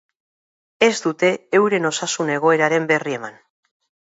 [0.87, 1.29] Ez dute
[1.59, 3.39] euren osasun egoeraren berri eman.